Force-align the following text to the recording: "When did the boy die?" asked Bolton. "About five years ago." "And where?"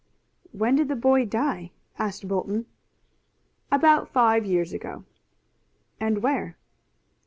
"When 0.51 0.75
did 0.77 0.87
the 0.87 0.95
boy 0.95 1.25
die?" 1.27 1.69
asked 1.99 2.27
Bolton. 2.27 2.65
"About 3.71 4.09
five 4.09 4.47
years 4.47 4.73
ago." 4.73 5.03
"And 5.99 6.23
where?" 6.23 6.57